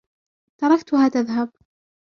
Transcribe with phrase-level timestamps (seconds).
[0.57, 1.49] تركتها تذهب.